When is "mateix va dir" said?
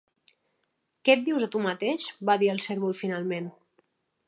1.67-2.51